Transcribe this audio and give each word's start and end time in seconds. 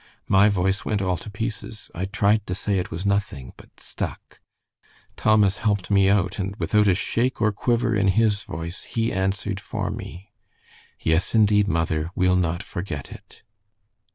My 0.27 0.49
voice 0.49 0.83
went 0.83 1.03
all 1.03 1.17
to 1.17 1.29
pieces. 1.29 1.91
I 1.93 2.05
tried 2.05 2.47
to 2.47 2.55
say 2.55 2.79
it 2.79 2.89
was 2.89 3.05
nothing, 3.05 3.53
but 3.55 3.79
stuck. 3.79 4.39
Thomas 5.15 5.57
helped 5.57 5.91
me 5.91 6.09
out, 6.09 6.39
and 6.39 6.55
without 6.55 6.87
a 6.87 6.95
shake 6.95 7.39
or 7.39 7.51
quiver 7.51 7.93
in 7.95 8.07
his 8.07 8.41
voice, 8.41 8.81
he 8.85 9.13
answered 9.13 9.59
for 9.59 9.91
me. 9.91 10.31
"'Yes, 10.99 11.35
indeed, 11.35 11.67
mother, 11.67 12.09
we'll 12.15 12.35
not 12.35 12.63
forget 12.63 13.11
it.' 13.11 13.43